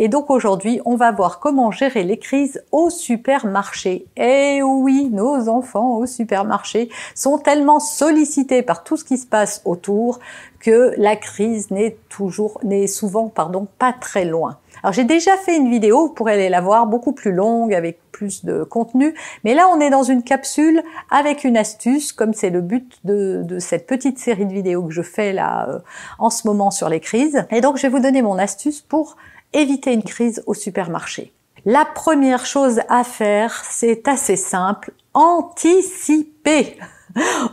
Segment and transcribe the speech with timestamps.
[0.00, 4.06] Et donc aujourd'hui, on va voir comment gérer les crises au supermarché.
[4.16, 9.60] Eh oui, nos enfants au supermarché sont tellement sollicités par tout ce qui se passe
[9.64, 10.20] autour
[10.60, 14.58] que la crise n'est toujours, n'est souvent, pardon, pas très loin.
[14.84, 17.98] Alors j'ai déjà fait une vidéo, vous pourrez aller la voir, beaucoup plus longue, avec
[18.12, 22.50] plus de contenu, mais là on est dans une capsule avec une astuce, comme c'est
[22.50, 25.78] le but de, de, cette petite série de vidéos que je fais là euh,
[26.20, 27.44] en ce moment sur les crises.
[27.50, 29.16] Et donc je vais vous donner mon astuce pour
[29.52, 31.32] éviter une crise au supermarché.
[31.64, 36.78] La première chose à faire, c'est assez simple, anticiper.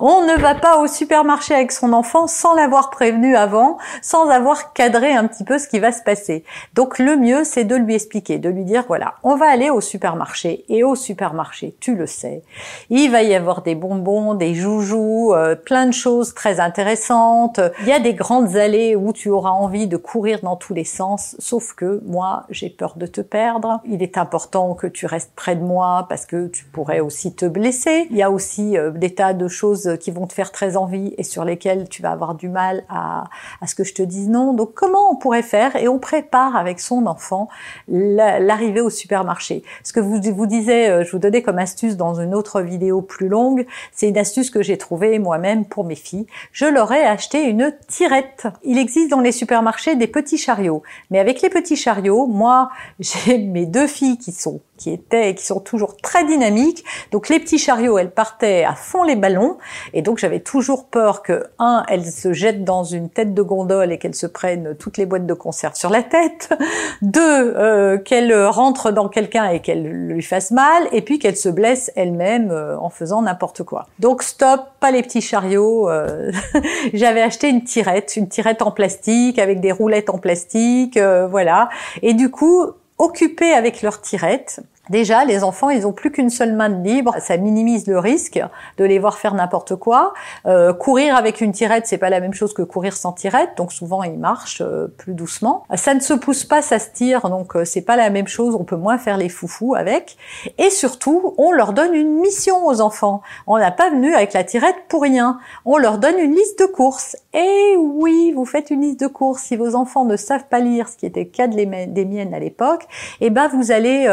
[0.00, 4.72] On ne va pas au supermarché avec son enfant sans l'avoir prévenu avant, sans avoir
[4.72, 6.44] cadré un petit peu ce qui va se passer.
[6.74, 9.80] Donc le mieux, c'est de lui expliquer, de lui dire, voilà, on va aller au
[9.80, 10.64] supermarché.
[10.68, 12.42] Et au supermarché, tu le sais,
[12.90, 17.60] il va y avoir des bonbons, des joujoux, euh, plein de choses très intéressantes.
[17.80, 20.84] Il y a des grandes allées où tu auras envie de courir dans tous les
[20.84, 23.80] sens, sauf que moi, j'ai peur de te perdre.
[23.86, 27.46] Il est important que tu restes près de moi parce que tu pourrais aussi te
[27.46, 28.06] blesser.
[28.10, 31.14] Il y a aussi euh, des tas de choses qui vont te faire très envie
[31.16, 33.24] et sur lesquelles tu vas avoir du mal à,
[33.60, 34.52] à ce que je te dise non.
[34.52, 35.76] Donc comment on pourrait faire?
[35.76, 37.48] Et on prépare avec son enfant
[37.88, 39.62] l'arrivée au supermarché.
[39.82, 43.02] Ce que vous vous disais, euh, je vous donnais comme astuce dans une autre vidéo
[43.02, 46.26] plus longue, c'est une astuce que j'ai trouvée moi-même pour mes filles.
[46.52, 48.46] Je leur ai acheté une tirette.
[48.64, 52.70] Il existe dans les supermarchés des petits chariots, mais avec les petits chariots, moi
[53.00, 56.84] j'ai mes deux filles qui sont qui étaient et qui sont toujours très dynamiques.
[57.10, 59.56] Donc les petits chariots, elles partaient à fond les ballons
[59.94, 63.92] et donc j'avais toujours peur que un, elles se jettent dans une tête de gondole
[63.92, 66.52] et qu'elles se prennent toutes les boîtes de conserve sur la tête.
[67.00, 67.22] Deux,
[67.56, 71.90] euh, qu'elles rentrent dans quelqu'un et qu'elles lui fassent mal et puis qu'elles se blessent
[71.96, 73.86] elles-mêmes euh, en faisant n'importe quoi.
[74.00, 75.88] Donc stop, pas les petits chariots.
[75.88, 76.30] Euh,
[76.92, 81.70] j'avais acheté une tirette, une tirette en plastique avec des roulettes en plastique, voilà.
[82.02, 82.66] Et du coup,
[82.98, 87.14] occupés avec leur tirette, Déjà, les enfants, ils ont plus qu'une seule main de libre.
[87.18, 88.40] Ça minimise le risque
[88.76, 90.12] de les voir faire n'importe quoi.
[90.46, 93.56] Euh, courir avec une tirette, c'est pas la même chose que courir sans tirette.
[93.56, 95.64] Donc souvent, ils marchent euh, plus doucement.
[95.74, 97.30] Ça ne se pousse pas, ça se tire.
[97.30, 98.54] Donc euh, c'est pas la même chose.
[98.54, 100.18] On peut moins faire les foufous avec.
[100.58, 103.22] Et surtout, on leur donne une mission aux enfants.
[103.46, 105.38] On n'a pas venu avec la tirette pour rien.
[105.64, 107.16] On leur donne une liste de courses.
[107.32, 109.44] Et oui, vous faites une liste de courses.
[109.44, 112.38] Si vos enfants ne savent pas lire, ce qui était le cas des miennes à
[112.38, 112.86] l'époque,
[113.22, 114.06] eh ben vous allez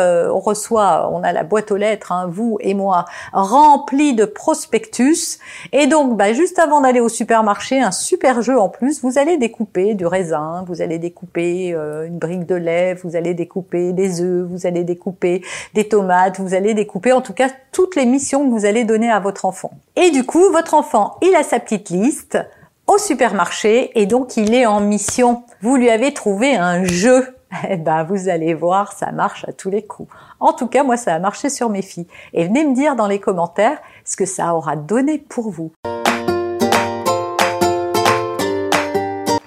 [0.61, 5.39] soit on a la boîte aux lettres, hein, vous et moi, remplie de prospectus.
[5.71, 9.37] Et donc, bah, juste avant d'aller au supermarché, un super jeu en plus, vous allez
[9.37, 14.21] découper du raisin, vous allez découper euh, une brique de lait, vous allez découper des
[14.21, 18.45] œufs, vous allez découper des tomates, vous allez découper en tout cas toutes les missions
[18.45, 19.71] que vous allez donner à votre enfant.
[19.95, 22.37] Et du coup, votre enfant, il a sa petite liste
[22.87, 25.43] au supermarché et donc il est en mission.
[25.61, 27.35] Vous lui avez trouvé un jeu
[27.69, 30.11] eh ben, vous allez voir, ça marche à tous les coups.
[30.39, 32.07] En tout cas, moi, ça a marché sur mes filles.
[32.33, 35.71] Et venez me dire dans les commentaires ce que ça aura donné pour vous.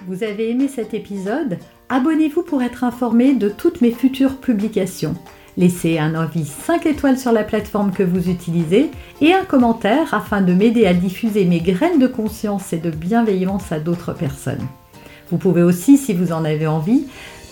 [0.07, 1.57] Vous avez aimé cet épisode?
[1.89, 5.15] Abonnez-vous pour être informé de toutes mes futures publications.
[5.57, 8.91] Laissez un avis 5 étoiles sur la plateforme que vous utilisez
[9.21, 13.71] et un commentaire afin de m'aider à diffuser mes graines de conscience et de bienveillance
[13.71, 14.67] à d'autres personnes.
[15.29, 17.07] Vous pouvez aussi, si vous en avez envie,